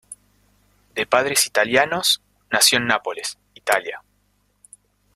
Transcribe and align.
De 0.95 1.05
padres 1.05 1.45
italianos, 1.45 2.23
nació 2.49 2.79
en 2.79 2.87
Nápoles, 2.87 3.37
Italia. 3.53 4.01